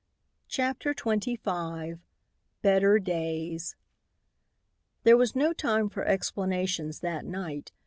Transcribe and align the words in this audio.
CHAPTER 0.47 0.95
XXV 0.95 1.99
BETTER 2.63 2.97
DAYS 2.97 3.75
There 5.03 5.15
was 5.15 5.35
no 5.35 5.53
time 5.53 5.89
for 5.89 6.03
explanations 6.05 7.01
that 7.01 7.23
night. 7.23 7.71